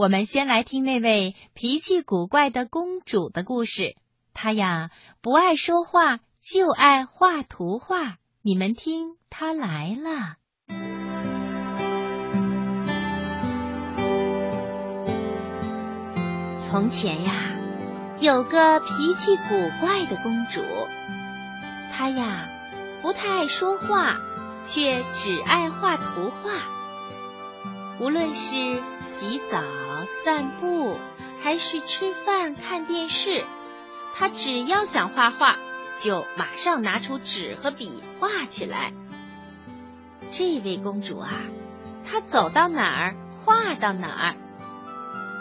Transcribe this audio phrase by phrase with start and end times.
[0.00, 3.96] 我们先来听那位脾气古怪的公主的故事。
[4.32, 4.88] 她呀，
[5.20, 8.16] 不爱说话，就爱画图画。
[8.40, 10.36] 你们听，她来了。
[16.60, 17.34] 从前呀，
[18.20, 20.62] 有个脾气古怪的公主，
[21.92, 22.48] 她呀，
[23.02, 24.16] 不太爱说话，
[24.62, 26.79] 却只爱画图画。
[28.00, 29.62] 无论是洗澡、
[30.06, 30.96] 散步，
[31.42, 33.44] 还是吃饭、看电视，
[34.14, 35.58] 他只要想画画，
[35.98, 38.94] 就马上拿出纸和笔画起来。
[40.32, 41.30] 这位公主啊，
[42.02, 44.36] 她走到哪儿画到哪儿，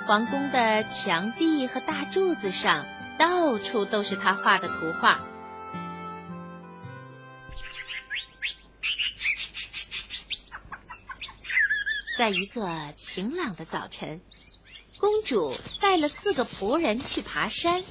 [0.05, 2.84] 皇宫的墙壁和大柱子上，
[3.17, 5.21] 到处都是她画的图画。
[12.19, 14.19] 在一个晴朗的早晨，
[14.99, 17.81] 公主带了四个仆人去爬山。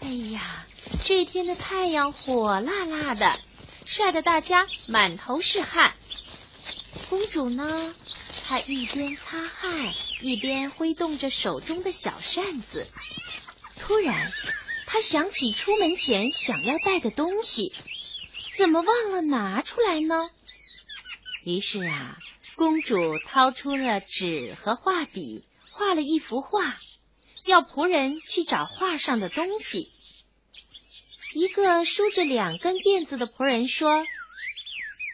[0.00, 0.64] 哎呀，
[1.04, 3.38] 这天的太阳火辣辣的，
[3.84, 5.92] 晒得大家满头是汗。
[7.10, 7.94] 公主呢，
[8.46, 9.92] 她一边擦汗，
[10.22, 12.86] 一边挥动着手中的小扇子。
[13.78, 14.32] 突然，
[14.86, 17.74] 她想起出门前想要带的东西，
[18.56, 20.30] 怎么忘了拿出来呢？
[21.44, 22.16] 于是啊。
[22.58, 26.74] 公主掏出了纸和画笔，画了一幅画，
[27.46, 29.86] 要仆人去找画上的东西。
[31.34, 34.02] 一个梳着两根辫子的仆人说：“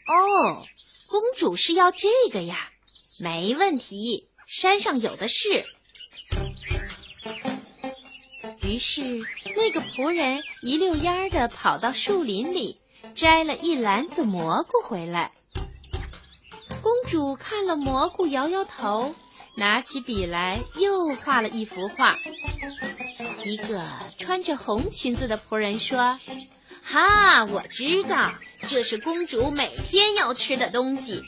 [0.08, 0.64] 哦，
[1.10, 2.70] 公主是要这个呀，
[3.18, 5.48] 没问题，山上有的是。”
[8.66, 9.20] 于是
[9.54, 12.78] 那个仆人一溜烟儿的跑到树林里，
[13.14, 15.30] 摘了一篮子蘑菇回来。
[17.14, 19.14] 主看了蘑菇，摇摇头，
[19.54, 22.16] 拿起笔来又画了一幅画。
[23.44, 23.84] 一个
[24.18, 26.18] 穿着红裙子的仆人说
[26.82, 28.32] ：“哈，我知道，
[28.68, 31.22] 这是公主每天要吃的东西。”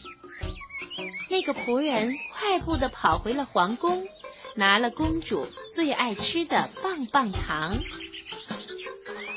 [1.30, 4.08] 那个仆人快步的跑回了皇宫，
[4.56, 7.76] 拿了公主最爱吃的棒棒糖。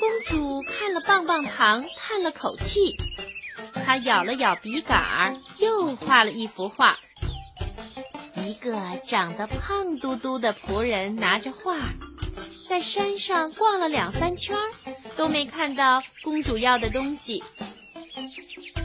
[0.00, 2.96] 公主看了棒棒糖，叹了口气。
[3.90, 7.00] 他咬了咬笔杆儿，又画了一幅画。
[8.36, 11.76] 一个长得胖嘟嘟的仆人拿着画，
[12.68, 14.56] 在山上逛了两三圈，
[15.16, 17.42] 都没看到公主要的东西。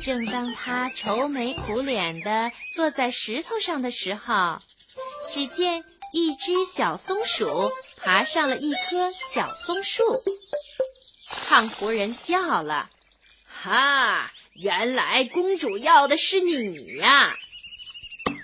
[0.01, 4.57] 正当他愁眉苦脸的坐在石头上的时候，
[5.29, 5.83] 只见
[6.13, 10.03] 一只小松鼠爬上了一棵小松树。
[11.47, 12.89] 胖仆人笑了，
[13.45, 14.31] 哈。
[14.57, 17.35] 原来公主要的是你呀！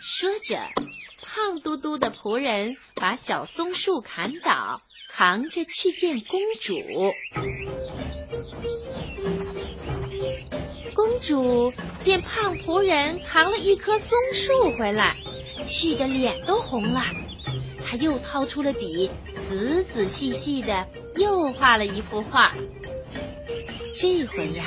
[0.02, 0.60] 说着，
[1.24, 6.76] 胖嘟嘟的仆人把小松树砍倒，扛着去见公主。
[10.94, 15.16] 公主见胖仆人扛了一棵松树回来，
[15.64, 17.06] 气得脸都红了。
[17.86, 19.10] 她又掏出了笔，
[19.42, 22.54] 仔仔细细的又画了一幅画。
[23.94, 24.66] 这回呀。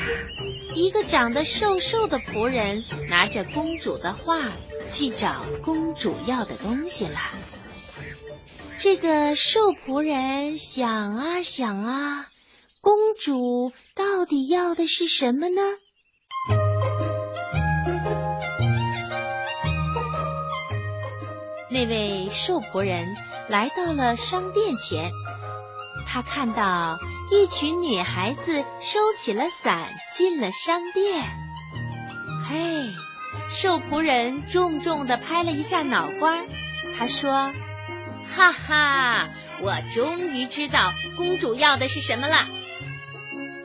[0.75, 4.53] 一个长得瘦瘦的仆人拿着公主的画
[4.89, 7.19] 去找公主要的东西了。
[8.77, 12.27] 这个瘦仆人想啊想啊，
[12.81, 15.62] 公主到底要的是什么呢？
[21.71, 23.17] 那位瘦仆人
[23.49, 25.12] 来到了商店前，
[26.06, 26.99] 他看到。
[27.31, 31.25] 一群女孩子收起了伞，进了商店。
[32.47, 32.91] 嘿，
[33.49, 36.45] 瘦仆人重重的拍了一下脑瓜，
[36.99, 37.53] 他说
[38.35, 39.31] ：“哈哈，
[39.62, 42.47] 我终于知道公主要的是什么了。”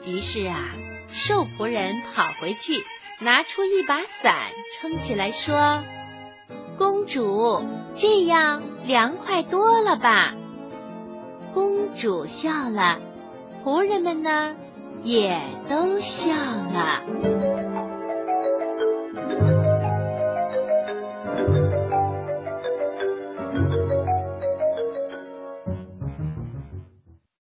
[0.06, 0.70] 于是啊，
[1.10, 2.86] 瘦仆人跑回去，
[3.20, 5.84] 拿出一把伞，撑起来说
[6.80, 7.62] ：“公主，
[7.94, 10.34] 这样凉快多了吧？”
[11.54, 13.00] 公主笑了。
[13.70, 14.56] 仆人们呢，
[15.04, 15.40] 也
[15.70, 17.49] 都笑了。